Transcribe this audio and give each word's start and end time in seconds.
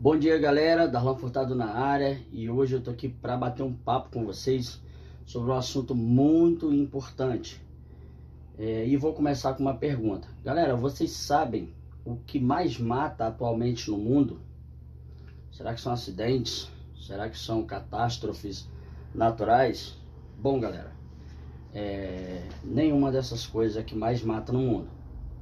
Bom 0.00 0.16
dia 0.16 0.38
galera, 0.38 0.86
Darlan 0.86 1.16
Furtado 1.16 1.56
na 1.56 1.72
área 1.72 2.22
e 2.30 2.48
hoje 2.48 2.76
eu 2.76 2.80
tô 2.80 2.88
aqui 2.88 3.08
para 3.08 3.36
bater 3.36 3.64
um 3.64 3.72
papo 3.72 4.10
com 4.12 4.24
vocês 4.24 4.80
sobre 5.26 5.50
um 5.50 5.54
assunto 5.56 5.92
muito 5.92 6.72
importante. 6.72 7.60
É, 8.56 8.86
e 8.86 8.96
vou 8.96 9.12
começar 9.12 9.54
com 9.54 9.60
uma 9.60 9.74
pergunta. 9.74 10.28
Galera, 10.44 10.76
vocês 10.76 11.10
sabem 11.10 11.74
o 12.04 12.14
que 12.14 12.38
mais 12.38 12.78
mata 12.78 13.26
atualmente 13.26 13.90
no 13.90 13.98
mundo? 13.98 14.40
Será 15.50 15.74
que 15.74 15.80
são 15.80 15.92
acidentes? 15.92 16.70
Será 16.96 17.28
que 17.28 17.36
são 17.36 17.64
catástrofes 17.64 18.70
naturais? 19.12 19.96
Bom 20.40 20.60
galera, 20.60 20.92
é, 21.74 22.44
nenhuma 22.62 23.10
dessas 23.10 23.44
coisas 23.48 23.76
é 23.76 23.82
que 23.82 23.96
mais 23.96 24.22
mata 24.22 24.52
no 24.52 24.60
mundo, 24.60 24.88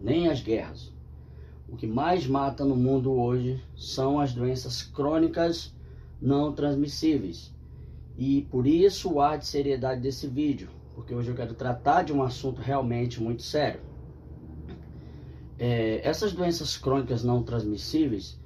nem 0.00 0.28
as 0.30 0.40
guerras 0.40 0.96
o 1.68 1.76
que 1.76 1.86
mais 1.86 2.26
mata 2.26 2.64
no 2.64 2.76
mundo 2.76 3.12
hoje 3.12 3.62
são 3.76 4.20
as 4.20 4.32
doenças 4.32 4.82
crônicas 4.82 5.74
não 6.20 6.52
transmissíveis. 6.52 7.52
E 8.16 8.42
por 8.50 8.66
isso 8.66 9.12
o 9.12 9.20
ar 9.20 9.38
de 9.38 9.46
seriedade 9.46 10.00
desse 10.00 10.26
vídeo, 10.26 10.70
porque 10.94 11.14
hoje 11.14 11.30
eu 11.30 11.34
quero 11.34 11.54
tratar 11.54 12.02
de 12.02 12.12
um 12.12 12.22
assunto 12.22 12.62
realmente 12.62 13.22
muito 13.22 13.42
sério. 13.42 13.80
É, 15.58 16.00
essas 16.06 16.32
doenças 16.32 16.76
crônicas 16.76 17.24
não 17.24 17.42
transmissíveis, 17.42 18.38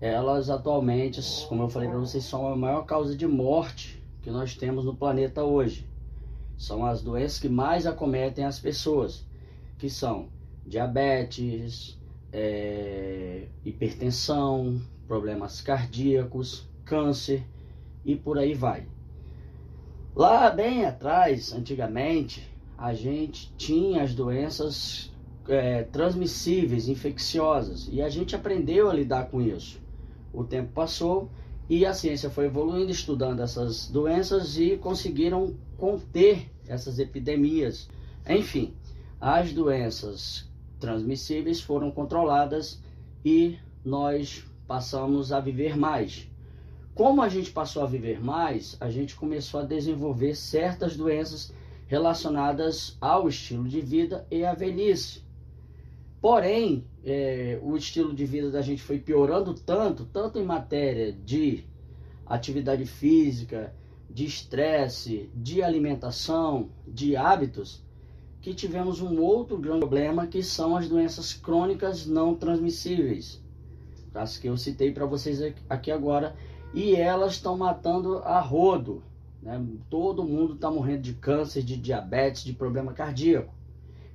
elas 0.00 0.48
atualmente, 0.48 1.20
como 1.48 1.64
eu 1.64 1.68
falei 1.68 1.88
para 1.88 1.98
vocês, 1.98 2.24
são 2.24 2.46
a 2.46 2.56
maior 2.56 2.86
causa 2.86 3.16
de 3.16 3.26
morte 3.26 4.02
que 4.22 4.30
nós 4.30 4.54
temos 4.54 4.84
no 4.84 4.94
planeta 4.94 5.42
hoje. 5.42 5.86
São 6.56 6.86
as 6.86 7.02
doenças 7.02 7.38
que 7.38 7.48
mais 7.48 7.86
acometem 7.86 8.44
as 8.44 8.58
pessoas, 8.58 9.26
que 9.78 9.90
são 9.90 10.28
diabetes, 10.66 11.99
é, 12.32 13.46
hipertensão, 13.64 14.80
problemas 15.06 15.60
cardíacos, 15.60 16.68
câncer 16.84 17.44
e 18.04 18.14
por 18.16 18.38
aí 18.38 18.54
vai. 18.54 18.86
Lá 20.14 20.50
bem 20.50 20.84
atrás, 20.84 21.52
antigamente, 21.52 22.48
a 22.76 22.94
gente 22.94 23.52
tinha 23.56 24.02
as 24.02 24.14
doenças 24.14 25.12
é, 25.48 25.84
transmissíveis, 25.84 26.88
infecciosas, 26.88 27.88
e 27.92 28.02
a 28.02 28.08
gente 28.08 28.34
aprendeu 28.34 28.90
a 28.90 28.94
lidar 28.94 29.30
com 29.30 29.40
isso. 29.40 29.80
O 30.32 30.44
tempo 30.44 30.72
passou 30.72 31.30
e 31.68 31.86
a 31.86 31.94
ciência 31.94 32.28
foi 32.28 32.46
evoluindo, 32.46 32.90
estudando 32.90 33.40
essas 33.40 33.88
doenças 33.88 34.58
e 34.58 34.76
conseguiram 34.76 35.54
conter 35.76 36.50
essas 36.66 36.98
epidemias. 36.98 37.88
Enfim, 38.28 38.74
as 39.20 39.52
doenças 39.52 40.49
transmissíveis 40.80 41.60
foram 41.60 41.90
controladas 41.90 42.82
e 43.24 43.58
nós 43.84 44.44
passamos 44.66 45.32
a 45.32 45.38
viver 45.38 45.76
mais. 45.76 46.28
Como 46.94 47.22
a 47.22 47.28
gente 47.28 47.50
passou 47.50 47.82
a 47.82 47.86
viver 47.86 48.22
mais, 48.22 48.76
a 48.80 48.90
gente 48.90 49.14
começou 49.14 49.60
a 49.60 49.64
desenvolver 49.64 50.34
certas 50.34 50.96
doenças 50.96 51.52
relacionadas 51.86 52.96
ao 53.00 53.28
estilo 53.28 53.68
de 53.68 53.80
vida 53.80 54.26
e 54.30 54.44
à 54.44 54.54
velhice. 54.54 55.22
Porém, 56.20 56.84
é, 57.04 57.58
o 57.62 57.76
estilo 57.76 58.14
de 58.14 58.24
vida 58.26 58.50
da 58.50 58.60
gente 58.60 58.82
foi 58.82 58.98
piorando 58.98 59.54
tanto, 59.54 60.04
tanto 60.04 60.38
em 60.38 60.44
matéria 60.44 61.12
de 61.12 61.64
atividade 62.26 62.84
física, 62.84 63.74
de 64.08 64.26
estresse, 64.26 65.30
de 65.34 65.62
alimentação, 65.62 66.70
de 66.86 67.16
hábitos, 67.16 67.82
que 68.40 68.54
tivemos 68.54 69.00
um 69.00 69.20
outro 69.20 69.58
grande 69.58 69.80
problema 69.80 70.26
que 70.26 70.42
são 70.42 70.76
as 70.76 70.88
doenças 70.88 71.32
crônicas 71.32 72.06
não 72.06 72.34
transmissíveis, 72.34 73.40
as 74.14 74.38
que 74.38 74.48
eu 74.48 74.56
citei 74.56 74.92
para 74.92 75.06
vocês 75.06 75.40
aqui 75.68 75.90
agora, 75.90 76.34
e 76.72 76.94
elas 76.94 77.32
estão 77.32 77.56
matando 77.56 78.18
a 78.18 78.40
rodo. 78.40 79.02
Né? 79.42 79.62
Todo 79.88 80.24
mundo 80.24 80.54
está 80.54 80.70
morrendo 80.70 81.02
de 81.02 81.14
câncer, 81.14 81.62
de 81.62 81.76
diabetes, 81.76 82.44
de 82.44 82.52
problema 82.52 82.92
cardíaco. 82.92 83.52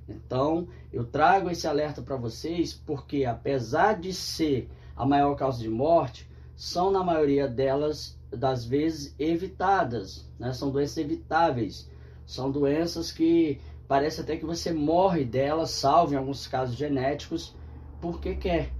Então, 0.08 0.68
eu 0.92 1.04
trago 1.04 1.50
esse 1.50 1.66
alerta 1.66 2.00
para 2.00 2.16
vocês 2.16 2.72
porque, 2.72 3.24
apesar 3.24 3.98
de 3.98 4.12
ser 4.12 4.68
a 4.96 5.04
maior 5.04 5.34
causa 5.34 5.60
de 5.60 5.68
morte, 5.68 6.28
são 6.54 6.90
na 6.90 7.02
maioria 7.02 7.48
delas, 7.48 8.16
das 8.30 8.64
vezes, 8.64 9.14
evitadas. 9.18 10.24
Né? 10.38 10.52
São 10.52 10.70
doenças 10.70 10.98
evitáveis. 10.98 11.90
São 12.24 12.50
doenças 12.50 13.12
que 13.12 13.60
Parece 13.88 14.20
até 14.20 14.36
que 14.36 14.44
você 14.44 14.72
morre 14.72 15.24
dela, 15.24 15.66
salvo 15.66 16.14
em 16.14 16.16
alguns 16.16 16.46
casos 16.46 16.76
genéticos, 16.76 17.54
porque 18.00 18.34
quer. 18.34 18.72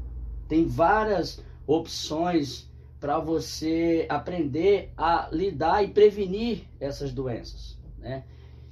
Tem 0.48 0.66
várias 0.66 1.42
opções 1.66 2.70
para 2.98 3.18
você 3.18 4.06
aprender 4.08 4.92
a 4.96 5.28
lidar 5.30 5.84
e 5.84 5.88
prevenir 5.88 6.64
essas 6.80 7.12
doenças, 7.12 7.78
né? 7.98 8.24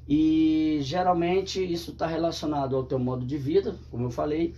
E 0.09 0.79
geralmente 0.83 1.63
isso 1.63 1.93
está 1.93 2.07
relacionado 2.07 2.77
ao 2.77 2.85
teu 2.85 2.99
modo 2.99 3.25
de 3.25 3.39
vida, 3.39 3.77
como 3.91 4.07
eu 4.07 4.11
falei, 4.11 4.55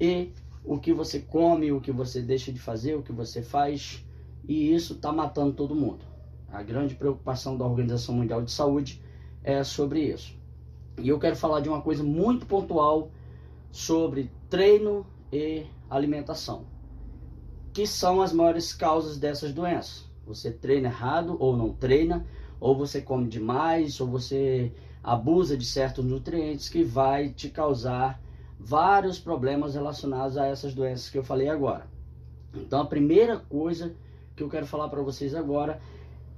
e 0.00 0.30
o 0.64 0.78
que 0.78 0.92
você 0.92 1.20
come, 1.20 1.72
o 1.72 1.80
que 1.80 1.92
você 1.92 2.20
deixa 2.20 2.52
de 2.52 2.58
fazer, 2.58 2.94
o 2.94 3.02
que 3.02 3.12
você 3.12 3.42
faz, 3.42 4.04
e 4.46 4.72
isso 4.74 4.94
está 4.94 5.12
matando 5.12 5.54
todo 5.54 5.74
mundo. 5.74 6.04
A 6.48 6.62
grande 6.62 6.94
preocupação 6.94 7.56
da 7.56 7.64
Organização 7.64 8.14
Mundial 8.14 8.42
de 8.42 8.52
Saúde 8.52 9.00
é 9.42 9.64
sobre 9.64 10.00
isso. 10.00 10.41
E 10.98 11.08
eu 11.08 11.18
quero 11.18 11.36
falar 11.36 11.60
de 11.60 11.68
uma 11.68 11.80
coisa 11.80 12.02
muito 12.02 12.46
pontual 12.46 13.10
sobre 13.70 14.30
treino 14.50 15.06
e 15.32 15.64
alimentação, 15.88 16.66
que 17.72 17.86
são 17.86 18.20
as 18.20 18.32
maiores 18.32 18.72
causas 18.72 19.18
dessas 19.18 19.52
doenças. 19.52 20.10
Você 20.26 20.50
treina 20.50 20.88
errado 20.88 21.36
ou 21.40 21.56
não 21.56 21.72
treina, 21.72 22.26
ou 22.60 22.76
você 22.76 23.00
come 23.00 23.28
demais, 23.28 24.00
ou 24.00 24.06
você 24.06 24.72
abusa 25.02 25.56
de 25.56 25.64
certos 25.64 26.04
nutrientes 26.04 26.68
que 26.68 26.84
vai 26.84 27.30
te 27.30 27.48
causar 27.48 28.20
vários 28.58 29.18
problemas 29.18 29.74
relacionados 29.74 30.36
a 30.36 30.46
essas 30.46 30.74
doenças 30.74 31.10
que 31.10 31.18
eu 31.18 31.24
falei 31.24 31.48
agora. 31.48 31.86
Então 32.54 32.80
a 32.80 32.86
primeira 32.86 33.38
coisa 33.38 33.94
que 34.36 34.42
eu 34.42 34.48
quero 34.48 34.66
falar 34.66 34.88
para 34.88 35.02
vocês 35.02 35.34
agora 35.34 35.80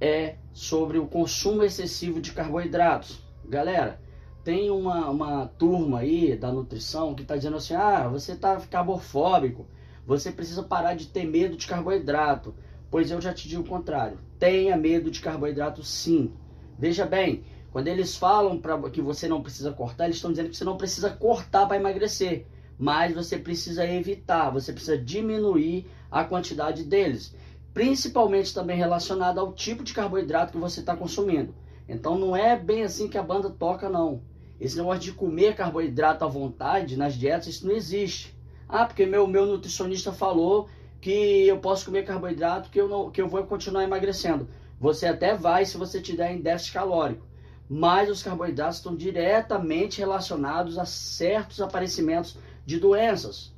é 0.00 0.36
sobre 0.52 0.98
o 0.98 1.06
consumo 1.06 1.62
excessivo 1.62 2.20
de 2.20 2.32
carboidratos. 2.32 3.22
Galera, 3.46 4.00
tem 4.44 4.70
uma, 4.70 5.08
uma 5.08 5.46
turma 5.46 6.00
aí 6.00 6.36
da 6.36 6.52
nutrição 6.52 7.14
que 7.14 7.22
está 7.22 7.34
dizendo 7.34 7.56
assim: 7.56 7.74
ah, 7.74 8.06
você 8.06 8.32
está 8.32 8.60
carbofóbico, 8.60 9.66
você 10.06 10.30
precisa 10.30 10.62
parar 10.62 10.94
de 10.94 11.06
ter 11.06 11.24
medo 11.24 11.56
de 11.56 11.66
carboidrato. 11.66 12.54
Pois 12.90 13.10
eu 13.10 13.20
já 13.20 13.32
te 13.32 13.48
digo 13.48 13.62
o 13.62 13.66
contrário: 13.66 14.18
tenha 14.38 14.76
medo 14.76 15.10
de 15.10 15.20
carboidrato 15.20 15.82
sim. 15.82 16.30
Veja 16.78 17.06
bem, 17.06 17.42
quando 17.72 17.88
eles 17.88 18.16
falam 18.16 18.60
pra, 18.60 18.78
que 18.90 19.00
você 19.00 19.26
não 19.26 19.42
precisa 19.42 19.72
cortar, 19.72 20.04
eles 20.04 20.16
estão 20.16 20.30
dizendo 20.30 20.50
que 20.50 20.56
você 20.56 20.64
não 20.64 20.76
precisa 20.76 21.08
cortar 21.08 21.66
para 21.66 21.78
emagrecer, 21.78 22.46
mas 22.78 23.14
você 23.14 23.38
precisa 23.38 23.86
evitar, 23.86 24.50
você 24.50 24.72
precisa 24.72 24.98
diminuir 24.98 25.86
a 26.10 26.22
quantidade 26.22 26.84
deles, 26.84 27.34
principalmente 27.72 28.52
também 28.52 28.76
relacionado 28.76 29.40
ao 29.40 29.54
tipo 29.54 29.82
de 29.82 29.94
carboidrato 29.94 30.52
que 30.52 30.58
você 30.58 30.80
está 30.80 30.94
consumindo. 30.94 31.54
Então 31.88 32.18
não 32.18 32.36
é 32.36 32.58
bem 32.58 32.82
assim 32.82 33.08
que 33.08 33.18
a 33.18 33.22
banda 33.22 33.48
toca, 33.48 33.88
não. 33.88 34.22
Esse 34.60 34.76
negócio 34.76 35.02
de 35.02 35.12
comer 35.12 35.54
carboidrato 35.54 36.24
à 36.24 36.28
vontade 36.28 36.96
nas 36.96 37.14
dietas, 37.14 37.48
isso 37.48 37.66
não 37.66 37.74
existe. 37.74 38.34
Ah, 38.68 38.84
porque 38.86 39.04
meu, 39.04 39.26
meu 39.26 39.46
nutricionista 39.46 40.12
falou 40.12 40.68
que 41.00 41.46
eu 41.46 41.58
posso 41.58 41.84
comer 41.84 42.04
carboidrato 42.04 42.70
que 42.70 42.80
eu, 42.80 42.88
não, 42.88 43.10
que 43.10 43.20
eu 43.20 43.28
vou 43.28 43.42
continuar 43.44 43.84
emagrecendo. 43.84 44.48
Você 44.80 45.06
até 45.06 45.34
vai 45.34 45.64
se 45.66 45.76
você 45.76 46.00
tiver 46.00 46.32
em 46.32 46.40
déficit 46.40 46.72
calórico. 46.72 47.26
Mas 47.68 48.08
os 48.08 48.22
carboidratos 48.22 48.76
estão 48.76 48.94
diretamente 48.94 49.98
relacionados 49.98 50.78
a 50.78 50.84
certos 50.84 51.60
aparecimentos 51.60 52.36
de 52.64 52.78
doenças. 52.78 53.52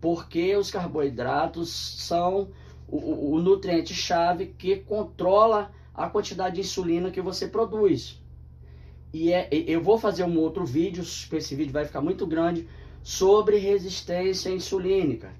Porque 0.00 0.56
os 0.56 0.70
carboidratos 0.70 1.70
são 1.70 2.48
o, 2.88 3.34
o 3.34 3.40
nutriente-chave 3.40 4.54
que 4.58 4.76
controla 4.76 5.70
a 5.94 6.08
quantidade 6.08 6.56
de 6.56 6.62
insulina 6.62 7.10
que 7.10 7.20
você 7.20 7.46
produz. 7.46 8.20
E 9.12 9.32
é, 9.32 9.48
eu 9.50 9.82
vou 9.82 9.98
fazer 9.98 10.24
um 10.24 10.38
outro 10.38 10.64
vídeo, 10.64 11.02
esse 11.02 11.54
vídeo 11.54 11.72
vai 11.72 11.84
ficar 11.84 12.00
muito 12.00 12.26
grande, 12.26 12.68
sobre 13.02 13.58
resistência 13.58 14.50
insulínica. 14.50 15.32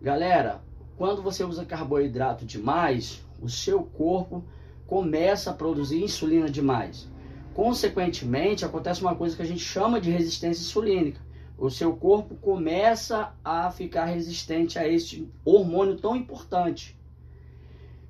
Galera, 0.00 0.62
quando 0.96 1.22
você 1.22 1.42
usa 1.42 1.64
carboidrato 1.64 2.44
demais, 2.44 3.22
o 3.40 3.48
seu 3.48 3.82
corpo 3.82 4.44
começa 4.86 5.50
a 5.50 5.54
produzir 5.54 6.02
insulina 6.02 6.48
demais. 6.48 7.08
Consequentemente, 7.52 8.64
acontece 8.64 9.00
uma 9.00 9.14
coisa 9.14 9.34
que 9.34 9.42
a 9.42 9.46
gente 9.46 9.64
chama 9.64 10.00
de 10.00 10.10
resistência 10.10 10.62
insulínica. 10.62 11.20
O 11.58 11.70
seu 11.70 11.96
corpo 11.96 12.34
começa 12.36 13.34
a 13.42 13.70
ficar 13.70 14.04
resistente 14.04 14.78
a 14.78 14.86
este 14.86 15.28
hormônio 15.44 15.96
tão 15.96 16.14
importante. 16.14 16.96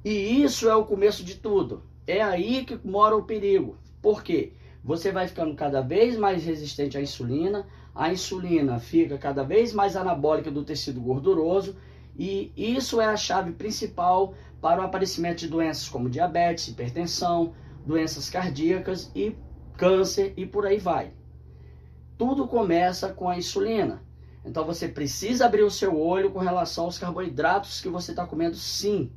E 0.04 0.42
isso 0.42 0.68
é 0.68 0.74
o 0.74 0.84
começo 0.84 1.24
de 1.24 1.36
tudo. 1.36 1.82
É 2.06 2.20
aí 2.22 2.64
que 2.64 2.78
mora 2.84 3.16
o 3.16 3.22
perigo. 3.22 3.76
Por 4.02 4.22
quê? 4.22 4.52
Você 4.86 5.10
vai 5.10 5.26
ficando 5.26 5.52
cada 5.56 5.80
vez 5.80 6.16
mais 6.16 6.44
resistente 6.44 6.96
à 6.96 7.00
insulina, 7.02 7.66
a 7.92 8.12
insulina 8.12 8.78
fica 8.78 9.18
cada 9.18 9.42
vez 9.42 9.72
mais 9.72 9.96
anabólica 9.96 10.48
do 10.48 10.62
tecido 10.62 11.00
gorduroso 11.00 11.76
E 12.16 12.52
isso 12.56 13.00
é 13.00 13.06
a 13.06 13.16
chave 13.16 13.50
principal 13.50 14.34
para 14.60 14.80
o 14.80 14.84
aparecimento 14.84 15.40
de 15.40 15.48
doenças 15.48 15.88
como 15.88 16.08
diabetes, 16.08 16.68
hipertensão, 16.68 17.52
doenças 17.84 18.30
cardíacas 18.30 19.10
e 19.12 19.34
câncer 19.76 20.32
e 20.36 20.46
por 20.46 20.64
aí 20.64 20.78
vai. 20.78 21.12
Tudo 22.16 22.46
começa 22.46 23.12
com 23.12 23.28
a 23.28 23.36
insulina. 23.36 24.04
Então 24.44 24.64
você 24.64 24.86
precisa 24.86 25.46
abrir 25.46 25.64
o 25.64 25.70
seu 25.70 26.00
olho 26.00 26.30
com 26.30 26.38
relação 26.38 26.84
aos 26.84 26.96
carboidratos 26.96 27.80
que 27.80 27.88
você 27.88 28.12
está 28.12 28.24
comendo, 28.24 28.54
sim. 28.54 29.10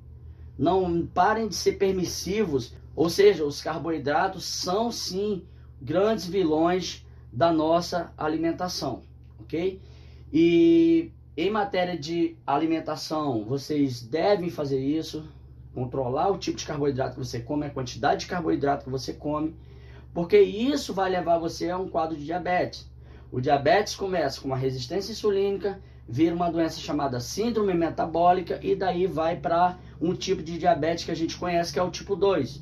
Não 0.58 1.06
parem 1.06 1.48
de 1.48 1.54
ser 1.54 1.74
permissivos, 1.74 2.74
ou 2.96 3.08
seja, 3.08 3.46
os 3.46 3.62
carboidratos 3.62 4.46
são 4.46 4.92
sim 4.92 5.46
grandes 5.82 6.26
vilões 6.26 7.06
da 7.32 7.52
nossa 7.52 8.14
alimentação, 8.18 9.02
ok? 9.40 9.80
E 10.32 11.12
em 11.38 11.50
matéria 11.50 11.98
de 11.98 12.36
alimentação, 12.46 13.46
vocês 13.46 14.02
devem 14.02 14.50
fazer 14.50 14.80
isso, 14.80 15.26
controlar 15.74 16.30
o 16.30 16.38
tipo 16.38 16.58
de 16.58 16.66
carboidrato 16.66 17.14
que 17.14 17.26
você 17.26 17.40
come, 17.40 17.66
a 17.66 17.70
quantidade 17.70 18.22
de 18.22 18.28
carboidrato 18.28 18.84
que 18.84 18.90
você 18.90 19.14
come, 19.14 19.56
porque 20.14 20.40
isso 20.40 20.94
vai 20.94 21.10
levar 21.10 21.38
você 21.38 21.70
a 21.70 21.78
um 21.78 21.88
quadro 21.88 22.18
de 22.18 22.26
diabetes. 22.26 22.90
O 23.32 23.40
diabetes 23.40 23.96
começa 23.96 24.42
com 24.42 24.48
uma 24.48 24.58
resistência 24.58 25.12
insulínica, 25.12 25.80
vira 26.08 26.36
uma 26.36 26.52
doença 26.52 26.80
chamada 26.80 27.20
síndrome 27.20 27.74
metabólica 27.74 28.60
e 28.64 28.76
daí 28.76 29.06
vai 29.06 29.38
para 29.38 29.78
um 30.02 30.14
tipo 30.14 30.42
de 30.42 30.58
diabetes 30.58 31.06
que 31.06 31.12
a 31.12 31.16
gente 31.16 31.38
conhece 31.38 31.72
que 31.72 31.78
é 31.78 31.84
o 31.84 31.92
tipo 31.92 32.16
2. 32.16 32.62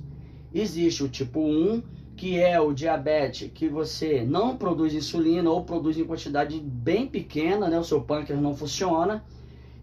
Existe 0.54 1.04
o 1.04 1.10
tipo 1.10 1.40
1, 1.40 1.82
que 2.18 2.40
é 2.40 2.60
o 2.60 2.74
diabetes 2.74 3.52
que 3.54 3.70
você 3.70 4.24
não 4.24 4.58
produz 4.58 4.94
insulina 4.94 5.52
ou 5.52 5.64
produz 5.64 5.98
em 5.98 6.04
quantidade 6.04 6.60
bem 6.60 7.08
pequena, 7.08 7.70
né? 7.70 7.80
O 7.80 7.84
seu 7.84 8.02
pâncreas 8.02 8.42
não 8.42 8.56
funciona. 8.56 9.24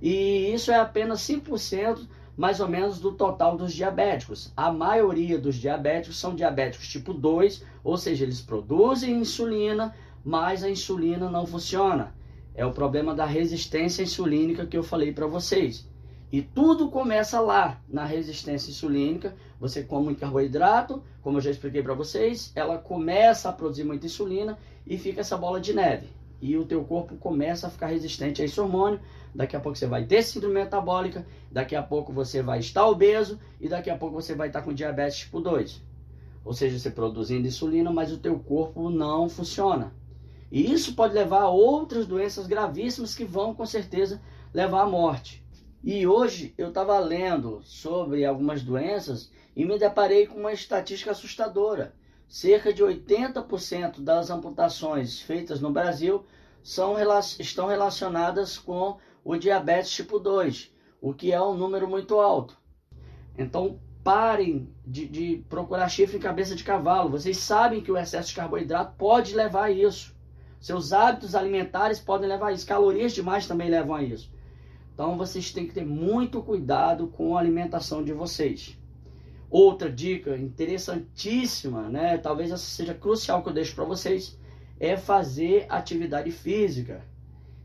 E 0.02 0.52
isso 0.52 0.72
é 0.72 0.76
apenas 0.76 1.20
5% 1.20 2.06
mais 2.36 2.58
ou 2.58 2.68
menos 2.68 2.98
do 2.98 3.12
total 3.12 3.56
dos 3.56 3.72
diabéticos. 3.72 4.52
A 4.56 4.72
maioria 4.72 5.38
dos 5.38 5.54
diabéticos 5.54 6.18
são 6.18 6.34
diabéticos 6.34 6.88
tipo 6.88 7.14
2, 7.14 7.64
ou 7.84 7.96
seja, 7.96 8.24
eles 8.24 8.40
produzem 8.40 9.20
insulina, 9.20 9.94
mas 10.24 10.64
a 10.64 10.68
insulina 10.68 11.30
não 11.30 11.46
funciona. 11.46 12.12
É 12.52 12.66
o 12.66 12.72
problema 12.72 13.14
da 13.14 13.24
resistência 13.24 14.02
insulínica 14.02 14.66
que 14.66 14.76
eu 14.76 14.82
falei 14.82 15.12
para 15.12 15.28
vocês. 15.28 15.88
E 16.34 16.42
tudo 16.42 16.88
começa 16.88 17.40
lá, 17.40 17.80
na 17.88 18.04
resistência 18.04 18.68
insulínica. 18.68 19.36
Você 19.60 19.84
come 19.84 20.06
muito 20.06 20.18
carboidrato, 20.18 21.00
como 21.22 21.36
eu 21.36 21.40
já 21.40 21.52
expliquei 21.52 21.80
para 21.80 21.94
vocês, 21.94 22.50
ela 22.56 22.76
começa 22.76 23.48
a 23.48 23.52
produzir 23.52 23.84
muita 23.84 24.06
insulina 24.06 24.58
e 24.84 24.98
fica 24.98 25.20
essa 25.20 25.36
bola 25.36 25.60
de 25.60 25.72
neve. 25.72 26.08
E 26.42 26.56
o 26.56 26.64
teu 26.64 26.82
corpo 26.82 27.14
começa 27.18 27.68
a 27.68 27.70
ficar 27.70 27.86
resistente 27.86 28.42
a 28.42 28.44
esse 28.44 28.60
hormônio. 28.60 28.98
Daqui 29.32 29.54
a 29.54 29.60
pouco 29.60 29.78
você 29.78 29.86
vai 29.86 30.06
ter 30.06 30.24
síndrome 30.24 30.54
metabólica, 30.54 31.24
daqui 31.52 31.76
a 31.76 31.82
pouco 31.84 32.12
você 32.12 32.42
vai 32.42 32.58
estar 32.58 32.84
obeso 32.84 33.38
e 33.60 33.68
daqui 33.68 33.88
a 33.88 33.96
pouco 33.96 34.20
você 34.20 34.34
vai 34.34 34.48
estar 34.48 34.62
com 34.62 34.74
diabetes 34.74 35.18
tipo 35.18 35.40
2. 35.40 35.84
Ou 36.44 36.52
seja, 36.52 36.76
você 36.76 36.90
produzindo 36.90 37.46
insulina, 37.46 37.92
mas 37.92 38.10
o 38.10 38.18
teu 38.18 38.40
corpo 38.40 38.90
não 38.90 39.28
funciona. 39.28 39.94
E 40.50 40.72
isso 40.72 40.96
pode 40.96 41.14
levar 41.14 41.42
a 41.42 41.48
outras 41.48 42.08
doenças 42.08 42.48
gravíssimas 42.48 43.14
que 43.14 43.24
vão 43.24 43.54
com 43.54 43.64
certeza 43.64 44.20
levar 44.52 44.82
à 44.82 44.86
morte. 44.86 45.43
E 45.86 46.06
hoje 46.06 46.54
eu 46.56 46.68
estava 46.68 46.98
lendo 46.98 47.60
sobre 47.62 48.24
algumas 48.24 48.62
doenças 48.62 49.30
e 49.54 49.66
me 49.66 49.78
deparei 49.78 50.26
com 50.26 50.40
uma 50.40 50.52
estatística 50.54 51.10
assustadora. 51.10 51.94
Cerca 52.26 52.72
de 52.72 52.82
80% 52.82 54.00
das 54.00 54.30
amputações 54.30 55.20
feitas 55.20 55.60
no 55.60 55.70
Brasil 55.70 56.24
são, 56.62 56.96
estão 57.38 57.66
relacionadas 57.66 58.56
com 58.56 58.96
o 59.22 59.36
diabetes 59.36 59.90
tipo 59.90 60.18
2, 60.18 60.72
o 61.02 61.12
que 61.12 61.32
é 61.32 61.42
um 61.42 61.52
número 61.52 61.86
muito 61.86 62.18
alto. 62.18 62.56
Então 63.36 63.78
parem 64.02 64.72
de, 64.86 65.06
de 65.06 65.44
procurar 65.50 65.90
chifre 65.90 66.16
em 66.16 66.20
cabeça 66.20 66.56
de 66.56 66.64
cavalo. 66.64 67.10
Vocês 67.10 67.36
sabem 67.36 67.82
que 67.82 67.92
o 67.92 67.98
excesso 67.98 68.30
de 68.30 68.36
carboidrato 68.36 68.94
pode 68.96 69.34
levar 69.34 69.64
a 69.64 69.70
isso. 69.70 70.16
Seus 70.58 70.94
hábitos 70.94 71.34
alimentares 71.34 72.00
podem 72.00 72.26
levar 72.26 72.46
a 72.46 72.52
isso. 72.52 72.66
Calorias 72.66 73.12
demais 73.12 73.46
também 73.46 73.68
levam 73.68 73.96
a 73.96 74.02
isso. 74.02 74.32
Então 74.94 75.18
vocês 75.18 75.52
têm 75.52 75.66
que 75.66 75.74
ter 75.74 75.84
muito 75.84 76.40
cuidado 76.40 77.08
com 77.08 77.36
a 77.36 77.40
alimentação 77.40 78.02
de 78.02 78.12
vocês. 78.12 78.78
Outra 79.50 79.90
dica 79.90 80.36
interessantíssima, 80.36 81.88
né? 81.88 82.16
Talvez 82.16 82.52
essa 82.52 82.64
seja 82.64 82.94
crucial 82.94 83.42
que 83.42 83.48
eu 83.48 83.52
deixo 83.52 83.74
para 83.74 83.84
vocês, 83.84 84.38
é 84.78 84.96
fazer 84.96 85.66
atividade 85.68 86.30
física. 86.30 87.02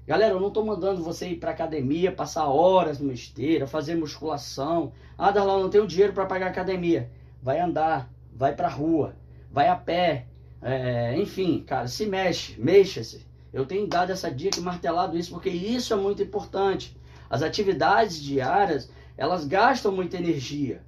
Galera, 0.08 0.34
eu 0.34 0.40
não 0.40 0.48
estou 0.48 0.66
mandando 0.66 1.04
você 1.04 1.30
ir 1.30 1.36
para 1.36 1.52
academia, 1.52 2.12
passar 2.12 2.48
horas 2.48 3.00
numa 3.00 3.14
esteira, 3.14 3.68
fazer 3.68 3.96
musculação. 3.96 4.92
Ah, 5.16 5.30
Darlan, 5.30 5.60
não 5.60 5.70
tenho 5.70 5.86
dinheiro 5.86 6.14
para 6.14 6.26
pagar 6.26 6.48
academia. 6.48 7.12
Vai 7.44 7.60
andar, 7.60 8.12
vai 8.34 8.56
para 8.56 8.68
rua, 8.68 9.16
vai 9.52 9.68
a 9.68 9.76
pé, 9.76 10.26
é, 10.62 11.16
enfim, 11.16 11.64
cara, 11.66 11.88
se 11.88 12.06
mexe, 12.08 12.60
mexa-se. 12.60 13.26
Eu 13.54 13.66
tenho 13.66 13.88
dado 13.88 14.12
essa 14.12 14.31
dica 14.31 14.60
e 14.60 14.64
martelado 14.64 15.18
isso 15.18 15.31
porque 15.31 15.50
isso 15.50 15.94
é 15.94 15.96
muito 15.96 16.22
importante. 16.22 16.98
As 17.30 17.44
atividades 17.44 18.20
diárias, 18.20 18.90
elas 19.16 19.46
gastam 19.46 19.92
muita 19.92 20.18
energia. 20.18 20.81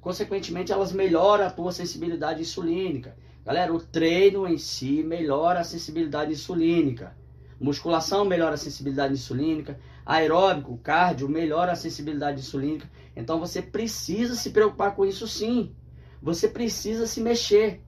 Consequentemente, 0.00 0.72
elas 0.72 0.92
melhoram 0.92 1.46
a 1.46 1.50
tua 1.50 1.72
sensibilidade 1.72 2.42
insulínica. 2.42 3.16
Galera, 3.44 3.74
o 3.74 3.80
treino 3.80 4.46
em 4.46 4.58
si 4.58 5.02
melhora 5.02 5.60
a 5.60 5.64
sensibilidade 5.64 6.32
insulínica. 6.32 7.16
Musculação 7.58 8.24
melhora 8.24 8.54
a 8.54 8.58
sensibilidade 8.58 9.14
insulínica. 9.14 9.78
Aeróbico, 10.04 10.78
cardio 10.78 11.28
melhora 11.28 11.72
a 11.72 11.76
sensibilidade 11.76 12.40
insulínica. 12.40 12.88
Então 13.14 13.38
você 13.38 13.62
precisa 13.62 14.34
se 14.34 14.50
preocupar 14.50 14.94
com 14.94 15.04
isso 15.04 15.26
sim. 15.26 15.74
Você 16.20 16.48
precisa 16.48 17.06
se 17.06 17.20
mexer. 17.20 17.80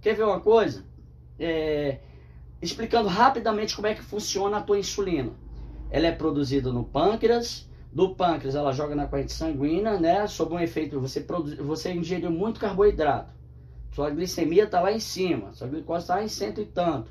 Quer 0.00 0.14
ver 0.14 0.24
uma 0.24 0.40
coisa? 0.40 0.84
É, 1.38 2.00
explicando 2.60 3.08
rapidamente 3.08 3.74
como 3.74 3.86
é 3.86 3.94
que 3.94 4.02
funciona 4.02 4.58
a 4.58 4.62
tua 4.62 4.78
insulina. 4.78 5.32
Ela 5.90 6.08
é 6.08 6.12
produzida 6.12 6.72
no 6.72 6.84
pâncreas, 6.84 7.68
do 7.92 8.14
pâncreas 8.14 8.54
ela 8.54 8.72
joga 8.72 8.94
na 8.94 9.06
corrente 9.06 9.32
sanguínea, 9.32 9.98
né? 9.98 10.26
Sob 10.26 10.54
um 10.54 10.60
efeito, 10.60 11.00
você, 11.00 11.20
produz, 11.20 11.56
você 11.56 11.92
ingeriu 11.92 12.30
muito 12.30 12.60
carboidrato. 12.60 13.30
Sua 13.92 14.10
glicemia 14.10 14.64
está 14.64 14.80
lá 14.80 14.92
em 14.92 15.00
cima, 15.00 15.54
sua 15.54 15.66
glicose 15.66 16.02
está 16.02 16.22
em 16.22 16.28
cento 16.28 16.60
e 16.60 16.66
tanto. 16.66 17.10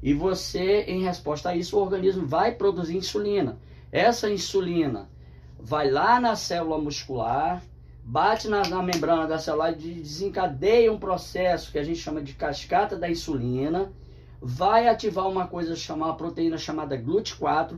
E 0.00 0.14
você, 0.14 0.82
em 0.82 1.02
resposta 1.02 1.50
a 1.50 1.56
isso, 1.56 1.76
o 1.76 1.80
organismo 1.80 2.24
vai 2.26 2.54
produzir 2.54 2.96
insulina. 2.96 3.58
Essa 3.90 4.30
insulina 4.30 5.10
vai 5.58 5.90
lá 5.90 6.20
na 6.20 6.36
célula 6.36 6.78
muscular, 6.78 7.62
bate 8.04 8.48
na, 8.48 8.62
na, 8.68 8.82
membrana 8.82 9.26
da 9.26 9.38
célula 9.38 9.72
e 9.72 9.74
desencadeia 9.74 10.92
um 10.92 10.98
processo 10.98 11.72
que 11.72 11.78
a 11.78 11.82
gente 11.82 11.98
chama 11.98 12.22
de 12.22 12.34
cascata 12.34 12.96
da 12.96 13.10
insulina, 13.10 13.92
vai 14.40 14.88
ativar 14.88 15.28
uma 15.28 15.46
coisa 15.46 15.76
chamada 15.76 16.14
proteína 16.14 16.56
chamada 16.56 16.96
GLUT4, 16.96 17.76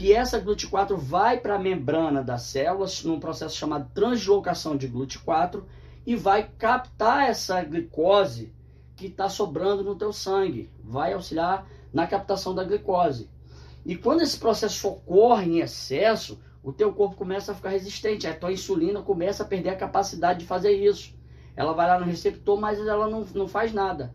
que 0.00 0.14
essa 0.14 0.40
GLUT4 0.40 0.96
vai 0.96 1.38
para 1.38 1.56
a 1.56 1.58
membrana 1.58 2.24
das 2.24 2.44
células 2.44 3.04
num 3.04 3.20
processo 3.20 3.58
chamado 3.58 3.90
translocação 3.92 4.74
de 4.74 4.88
GLUT4 4.88 5.62
e 6.06 6.16
vai 6.16 6.48
captar 6.58 7.28
essa 7.28 7.62
glicose 7.62 8.50
que 8.96 9.08
está 9.08 9.28
sobrando 9.28 9.84
no 9.84 9.94
teu 9.94 10.10
sangue, 10.10 10.70
vai 10.82 11.12
auxiliar 11.12 11.66
na 11.92 12.06
captação 12.06 12.54
da 12.54 12.64
glicose. 12.64 13.28
E 13.84 13.94
quando 13.94 14.22
esse 14.22 14.38
processo 14.38 14.88
ocorre 14.88 15.50
em 15.50 15.58
excesso, 15.58 16.40
o 16.62 16.72
teu 16.72 16.94
corpo 16.94 17.16
começa 17.16 17.52
a 17.52 17.54
ficar 17.54 17.68
resistente, 17.68 18.26
a 18.26 18.34
tua 18.34 18.52
insulina 18.52 19.02
começa 19.02 19.42
a 19.42 19.46
perder 19.46 19.68
a 19.68 19.76
capacidade 19.76 20.38
de 20.38 20.46
fazer 20.46 20.72
isso. 20.72 21.14
Ela 21.54 21.74
vai 21.74 21.86
lá 21.86 22.00
no 22.00 22.06
receptor, 22.06 22.58
mas 22.58 22.78
ela 22.78 23.06
não, 23.06 23.26
não 23.34 23.46
faz 23.46 23.74
nada. 23.74 24.14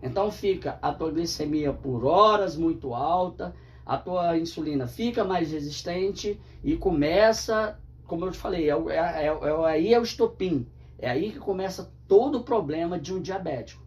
Então 0.00 0.30
fica 0.30 0.78
a 0.80 0.92
tua 0.92 1.10
glicemia 1.10 1.72
por 1.72 2.04
horas 2.04 2.54
muito 2.54 2.94
alta, 2.94 3.52
a 3.84 3.96
tua 3.96 4.38
insulina 4.38 4.86
fica 4.86 5.24
mais 5.24 5.50
resistente 5.50 6.40
e 6.62 6.76
começa, 6.76 7.78
como 8.06 8.24
eu 8.24 8.30
te 8.30 8.38
falei, 8.38 8.70
é, 8.70 8.74
é, 8.74 8.96
é, 8.96 9.26
é 9.26 9.66
aí 9.66 9.94
é 9.94 10.00
o 10.00 10.02
estopim. 10.02 10.66
É 10.98 11.10
aí 11.10 11.32
que 11.32 11.38
começa 11.38 11.92
todo 12.08 12.38
o 12.38 12.44
problema 12.44 12.98
de 12.98 13.12
um 13.12 13.20
diabético. 13.20 13.82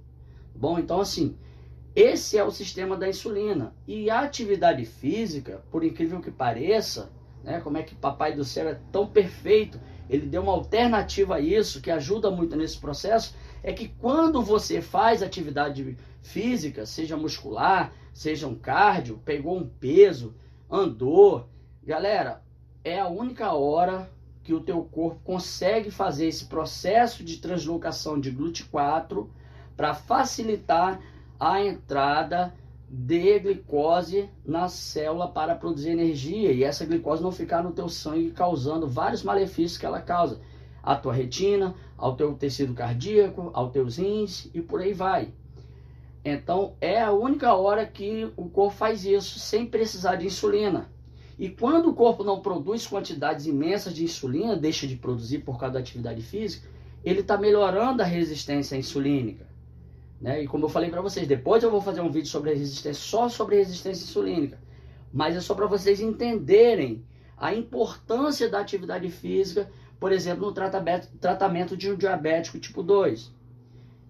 Bom, 0.53 0.77
então 0.77 0.99
assim, 0.99 1.37
esse 1.95 2.37
é 2.37 2.43
o 2.43 2.51
sistema 2.51 2.95
da 2.95 3.09
insulina. 3.09 3.73
E 3.87 4.09
a 4.09 4.21
atividade 4.21 4.85
física, 4.85 5.63
por 5.71 5.83
incrível 5.83 6.21
que 6.21 6.29
pareça, 6.29 7.11
né? 7.43 7.61
Como 7.61 7.77
é 7.77 7.83
que 7.83 7.95
Papai 7.95 8.35
do 8.35 8.43
Céu 8.43 8.67
é 8.67 8.79
tão 8.91 9.07
perfeito? 9.07 9.79
Ele 10.09 10.25
deu 10.25 10.43
uma 10.43 10.51
alternativa 10.51 11.35
a 11.35 11.39
isso 11.39 11.81
que 11.81 11.89
ajuda 11.89 12.29
muito 12.29 12.55
nesse 12.55 12.77
processo. 12.77 13.35
É 13.63 13.73
que 13.73 13.87
quando 13.87 14.41
você 14.41 14.81
faz 14.81 15.23
atividade 15.23 15.97
física, 16.21 16.85
seja 16.85 17.17
muscular, 17.17 17.93
seja 18.17 18.47
um 18.47 18.55
cardio, 18.55 19.21
pegou 19.23 19.55
um 19.55 19.69
peso, 19.69 20.33
andou, 20.67 21.47
galera, 21.83 22.41
é 22.83 22.99
a 22.99 23.07
única 23.07 23.53
hora 23.53 24.09
que 24.43 24.55
o 24.55 24.59
teu 24.59 24.81
corpo 24.85 25.19
consegue 25.23 25.91
fazer 25.91 26.25
esse 26.25 26.45
processo 26.45 27.23
de 27.23 27.37
translocação 27.37 28.19
de 28.19 28.31
GLUT4 28.31 29.27
para 29.75 29.93
facilitar 29.93 30.99
a 31.39 31.61
entrada 31.61 32.55
de 32.89 33.37
glicose 33.37 34.27
na 34.43 34.67
célula 34.67 35.27
para 35.27 35.53
produzir 35.53 35.91
energia 35.91 36.51
e 36.51 36.63
essa 36.63 36.87
glicose 36.87 37.21
não 37.21 37.31
ficar 37.31 37.61
no 37.61 37.71
teu 37.71 37.87
sangue 37.87 38.31
causando 38.31 38.87
vários 38.87 39.21
malefícios 39.21 39.77
que 39.77 39.85
ela 39.85 40.01
causa 40.01 40.41
à 40.81 40.95
tua 40.95 41.13
retina, 41.13 41.75
ao 41.95 42.15
teu 42.15 42.33
tecido 42.33 42.73
cardíaco, 42.73 43.51
aos 43.53 43.71
teus 43.71 43.97
rins 43.97 44.49
e 44.55 44.59
por 44.61 44.81
aí 44.81 44.93
vai. 44.93 45.31
Então 46.29 46.75
é 46.81 47.01
a 47.01 47.11
única 47.11 47.53
hora 47.53 47.85
que 47.85 48.29
o 48.35 48.49
corpo 48.49 48.75
faz 48.75 49.05
isso 49.05 49.39
sem 49.39 49.65
precisar 49.65 50.15
de 50.15 50.25
insulina. 50.25 50.89
E 51.39 51.47
quando 51.49 51.89
o 51.89 51.93
corpo 51.93 52.23
não 52.23 52.41
produz 52.41 52.85
quantidades 52.85 53.45
imensas 53.45 53.93
de 53.93 54.03
insulina, 54.03 54.55
deixa 54.55 54.85
de 54.85 54.97
produzir 54.97 55.39
por 55.39 55.57
causa 55.57 55.75
da 55.75 55.79
atividade 55.79 56.21
física, 56.21 56.67
ele 57.01 57.21
está 57.21 57.37
melhorando 57.37 58.01
a 58.01 58.05
resistência 58.05 58.75
insulínica. 58.75 59.47
Né? 60.19 60.43
E 60.43 60.47
como 60.47 60.65
eu 60.65 60.69
falei 60.69 60.89
para 60.89 60.99
vocês, 60.99 61.27
depois 61.27 61.63
eu 61.63 61.71
vou 61.71 61.79
fazer 61.79 62.01
um 62.01 62.11
vídeo 62.11 62.27
sobre 62.27 62.53
resistência, 62.53 63.01
só 63.01 63.29
sobre 63.29 63.55
resistência 63.55 64.03
insulínica. 64.03 64.59
Mas 65.13 65.35
é 65.35 65.39
só 65.39 65.55
para 65.55 65.67
vocês 65.67 66.01
entenderem 66.01 67.05
a 67.37 67.53
importância 67.53 68.49
da 68.49 68.59
atividade 68.59 69.09
física, 69.09 69.69
por 69.99 70.11
exemplo, 70.11 70.47
no 70.47 70.51
tratamento, 70.51 71.77
de 71.77 71.89
um 71.89 71.95
diabético 71.95 72.59
tipo 72.59 72.83
2. 72.83 73.36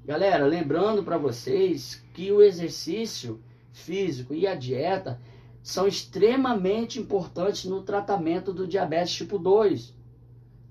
Galera, 0.07 0.45
lembrando 0.45 1.03
para 1.03 1.17
vocês 1.17 2.01
que 2.13 2.31
o 2.31 2.41
exercício 2.41 3.43
físico 3.73 4.33
e 4.33 4.47
a 4.47 4.55
dieta 4.55 5.19
são 5.61 5.85
extremamente 5.85 6.97
importantes 6.97 7.65
no 7.65 7.81
tratamento 7.81 8.53
do 8.53 8.65
diabetes 8.65 9.13
tipo 9.15 9.37
2, 9.37 9.93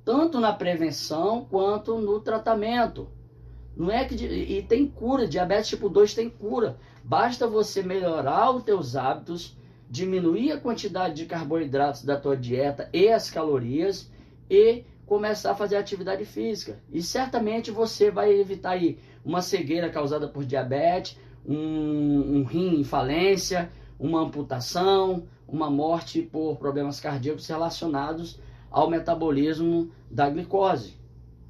tanto 0.02 0.40
na 0.40 0.54
prevenção 0.54 1.44
quanto 1.44 1.98
no 1.98 2.18
tratamento. 2.18 3.10
Não 3.76 3.90
é 3.90 4.06
que 4.06 4.14
e 4.24 4.62
tem 4.62 4.86
cura, 4.86 5.28
diabetes 5.28 5.68
tipo 5.68 5.90
2 5.90 6.14
tem 6.14 6.30
cura. 6.30 6.78
Basta 7.04 7.46
você 7.46 7.82
melhorar 7.82 8.52
os 8.52 8.62
teus 8.62 8.96
hábitos, 8.96 9.54
diminuir 9.86 10.52
a 10.52 10.58
quantidade 10.58 11.14
de 11.14 11.26
carboidratos 11.26 12.02
da 12.02 12.18
tua 12.18 12.38
dieta 12.38 12.88
e 12.90 13.10
as 13.10 13.30
calorias 13.30 14.10
e 14.48 14.82
começar 15.06 15.52
a 15.52 15.54
fazer 15.54 15.76
atividade 15.76 16.24
física. 16.24 16.78
E 16.92 17.00
certamente 17.00 17.70
você 17.70 18.10
vai 18.10 18.32
evitar 18.32 18.70
aí 18.70 18.98
uma 19.24 19.40
cegueira 19.40 19.88
causada 19.88 20.28
por 20.28 20.44
diabetes, 20.44 21.16
um, 21.46 22.38
um 22.38 22.44
rim 22.44 22.80
em 22.80 22.84
falência, 22.84 23.70
uma 23.98 24.20
amputação, 24.20 25.26
uma 25.46 25.70
morte 25.70 26.20
por 26.20 26.56
problemas 26.56 26.98
cardíacos 26.98 27.46
relacionados 27.46 28.40
ao 28.70 28.90
metabolismo 28.90 29.90
da 30.10 30.28
glicose, 30.28 30.98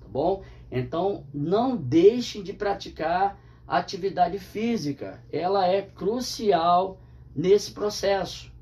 tá 0.01 0.07
bom? 0.07 0.43
Então, 0.71 1.25
não 1.33 1.77
deixem 1.77 2.43
de 2.43 2.53
praticar 2.53 3.39
atividade 3.67 4.39
física. 4.39 5.23
Ela 5.33 5.67
é 5.67 5.83
crucial 5.83 7.01
nesse 7.35 7.73
processo. 7.73 8.53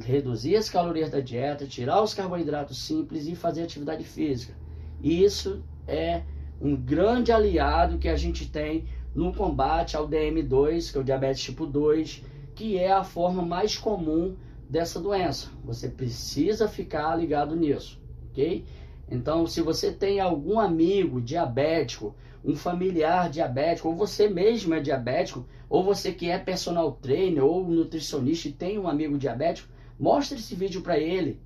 Reduzir 0.00 0.56
as 0.56 0.68
calorias 0.68 1.10
da 1.10 1.20
dieta, 1.20 1.66
tirar 1.66 2.02
os 2.02 2.12
carboidratos 2.12 2.78
simples 2.78 3.26
e 3.26 3.34
fazer 3.34 3.62
atividade 3.62 4.04
física. 4.04 4.54
Isso 5.02 5.62
é 5.86 6.22
um 6.60 6.76
grande 6.76 7.32
aliado 7.32 7.98
que 7.98 8.08
a 8.08 8.16
gente 8.16 8.50
tem 8.50 8.86
no 9.14 9.32
combate 9.32 9.96
ao 9.96 10.08
DM2, 10.08 10.92
que 10.92 10.98
é 10.98 11.00
o 11.00 11.04
diabetes 11.04 11.42
tipo 11.42 11.66
2, 11.66 12.22
que 12.54 12.76
é 12.76 12.92
a 12.92 13.02
forma 13.02 13.42
mais 13.42 13.76
comum 13.76 14.36
dessa 14.68 15.00
doença. 15.00 15.48
Você 15.64 15.88
precisa 15.88 16.68
ficar 16.68 17.16
ligado 17.16 17.56
nisso, 17.56 18.00
ok? 18.30 18.64
Então, 19.10 19.46
se 19.46 19.62
você 19.62 19.90
tem 19.90 20.20
algum 20.20 20.60
amigo 20.60 21.20
diabético, 21.20 22.14
um 22.44 22.54
familiar 22.54 23.30
diabético, 23.30 23.88
ou 23.88 23.94
você 23.94 24.28
mesmo 24.28 24.74
é 24.74 24.80
diabético, 24.80 25.46
ou 25.68 25.82
você 25.82 26.12
que 26.12 26.28
é 26.28 26.38
personal 26.38 26.92
trainer 26.92 27.44
ou 27.44 27.66
nutricionista 27.66 28.48
e 28.48 28.52
tem 28.52 28.78
um 28.78 28.86
amigo 28.86 29.16
diabético, 29.16 29.68
mostre 29.98 30.38
esse 30.38 30.54
vídeo 30.54 30.82
para 30.82 30.98
ele, 30.98 31.40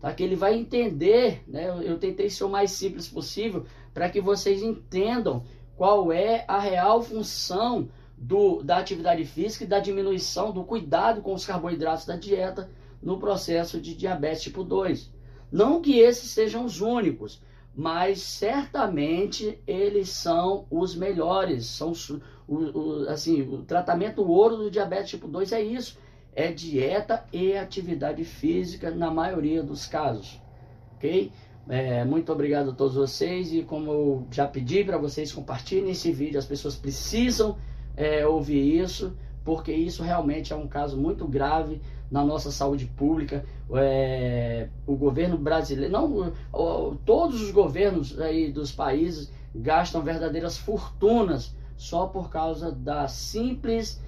tá? 0.00 0.12
Que 0.12 0.22
ele 0.22 0.36
vai 0.36 0.54
entender, 0.54 1.42
né? 1.46 1.68
Eu 1.84 1.98
tentei 1.98 2.30
ser 2.30 2.44
o 2.44 2.48
mais 2.48 2.70
simples 2.72 3.08
possível 3.08 3.66
para 3.92 4.08
que 4.08 4.20
vocês 4.20 4.62
entendam 4.62 5.44
qual 5.76 6.12
é 6.12 6.44
a 6.46 6.58
real 6.58 7.02
função 7.02 7.88
do, 8.16 8.62
da 8.62 8.76
atividade 8.76 9.24
física 9.24 9.64
e 9.64 9.66
da 9.66 9.78
diminuição 9.78 10.52
do 10.52 10.62
cuidado 10.62 11.22
com 11.22 11.32
os 11.32 11.46
carboidratos 11.46 12.04
da 12.04 12.16
dieta 12.16 12.70
no 13.02 13.18
processo 13.18 13.80
de 13.80 13.94
diabetes 13.94 14.42
tipo 14.42 14.62
2. 14.62 15.10
Não 15.50 15.80
que 15.80 15.98
esses 15.98 16.30
sejam 16.30 16.64
os 16.64 16.80
únicos, 16.80 17.42
mas 17.74 18.20
certamente 18.20 19.58
eles 19.66 20.10
são 20.10 20.66
os 20.70 20.94
melhores. 20.94 21.66
São 21.66 21.92
o, 22.46 22.56
o, 22.56 23.08
assim, 23.08 23.42
o 23.42 23.62
tratamento 23.62 24.22
ouro 24.22 24.56
do 24.56 24.70
diabetes 24.70 25.10
tipo 25.10 25.26
2 25.26 25.52
é 25.52 25.62
isso. 25.62 25.98
É 26.34 26.52
dieta 26.52 27.24
e 27.32 27.56
atividade 27.56 28.24
física 28.24 28.90
na 28.90 29.10
maioria 29.10 29.62
dos 29.62 29.86
casos. 29.86 30.40
Ok? 30.96 31.32
É, 31.68 32.04
muito 32.04 32.32
obrigado 32.32 32.70
a 32.70 32.72
todos 32.72 32.96
vocês 32.96 33.52
e 33.52 33.62
como 33.62 33.92
eu 33.92 34.26
já 34.30 34.46
pedi 34.46 34.82
para 34.82 34.98
vocês 34.98 35.32
compartilhem 35.32 35.90
esse 35.90 36.10
vídeo, 36.10 36.38
as 36.38 36.46
pessoas 36.46 36.74
precisam 36.74 37.56
é, 37.96 38.26
ouvir 38.26 38.80
isso, 38.80 39.16
porque 39.44 39.72
isso 39.72 40.02
realmente 40.02 40.52
é 40.52 40.56
um 40.56 40.66
caso 40.66 40.96
muito 40.96 41.26
grave 41.28 41.80
na 42.10 42.24
nossa 42.24 42.50
saúde 42.50 42.86
pública. 42.86 43.44
É, 43.72 44.68
o 44.86 44.96
governo 44.96 45.38
brasileiro, 45.38 45.92
não, 45.92 46.32
todos 47.04 47.40
os 47.40 47.50
governos 47.50 48.18
aí 48.20 48.50
dos 48.50 48.72
países 48.72 49.30
gastam 49.54 50.02
verdadeiras 50.02 50.56
fortunas 50.56 51.54
só 51.76 52.06
por 52.06 52.30
causa 52.30 52.72
da 52.72 53.06
simples 53.08 54.02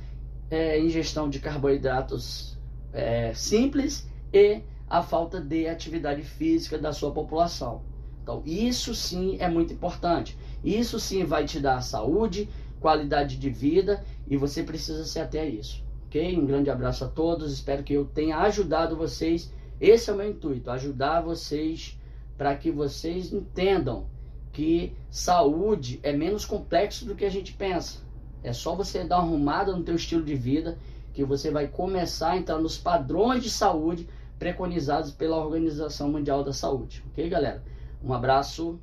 é, 0.52 0.78
ingestão 0.78 1.28
de 1.28 1.40
carboidratos 1.40 2.56
é, 2.92 3.32
simples 3.34 4.06
e 4.32 4.60
a 4.88 5.02
falta 5.02 5.40
de 5.40 5.66
atividade 5.66 6.22
física 6.22 6.78
da 6.78 6.92
sua 6.92 7.10
população. 7.10 7.82
Então, 8.22 8.42
isso 8.46 8.94
sim 8.94 9.36
é 9.40 9.48
muito 9.48 9.72
importante. 9.72 10.38
Isso 10.62 11.00
sim 11.00 11.24
vai 11.24 11.44
te 11.44 11.58
dar 11.58 11.80
saúde, 11.80 12.48
qualidade 12.78 13.36
de 13.36 13.50
vida 13.50 14.04
e 14.28 14.36
você 14.36 14.62
precisa 14.62 15.04
se 15.04 15.18
ater 15.18 15.42
a 15.42 15.46
isso 15.46 15.82
ok? 16.12 16.38
Um 16.38 16.44
grande 16.44 16.68
abraço 16.68 17.04
a 17.06 17.08
todos, 17.08 17.50
espero 17.50 17.82
que 17.82 17.94
eu 17.94 18.04
tenha 18.04 18.36
ajudado 18.36 18.94
vocês. 18.94 19.50
Esse 19.80 20.10
é 20.10 20.12
o 20.12 20.16
meu 20.16 20.28
intuito, 20.28 20.70
ajudar 20.70 21.22
vocês 21.22 21.98
para 22.36 22.54
que 22.54 22.70
vocês 22.70 23.32
entendam 23.32 24.06
que 24.52 24.92
saúde 25.10 25.98
é 26.02 26.12
menos 26.12 26.44
complexo 26.44 27.06
do 27.06 27.14
que 27.14 27.24
a 27.24 27.30
gente 27.30 27.54
pensa. 27.54 28.00
É 28.42 28.52
só 28.52 28.74
você 28.74 29.04
dar 29.04 29.18
uma 29.18 29.28
arrumada 29.28 29.74
no 29.74 29.82
teu 29.82 29.94
estilo 29.94 30.24
de 30.24 30.34
vida 30.34 30.78
que 31.12 31.24
você 31.24 31.50
vai 31.50 31.68
começar 31.68 32.32
a 32.32 32.36
entrar 32.36 32.58
nos 32.58 32.76
padrões 32.78 33.42
de 33.42 33.50
saúde 33.50 34.08
preconizados 34.38 35.10
pela 35.12 35.36
Organização 35.36 36.10
Mundial 36.10 36.42
da 36.42 36.52
Saúde. 36.52 37.04
Ok, 37.10 37.28
galera? 37.28 37.62
Um 38.02 38.12
abraço. 38.12 38.80